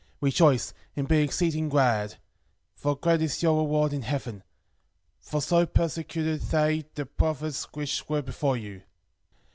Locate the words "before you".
8.23-8.81